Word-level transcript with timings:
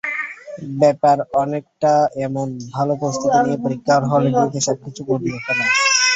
ব্যাপার 0.81 1.17
অনেকটা 1.41 1.93
এমন, 2.25 2.47
ভালো 2.75 2.93
প্রস্তুতি 3.01 3.37
নিয়ে 3.39 3.57
পরীক্ষার 3.57 4.01
হলে 4.11 4.29
ঢুকে 4.37 4.59
সবকিছু 4.67 5.01
গুলিয়ে 5.09 5.39
ফেলা। 5.45 5.65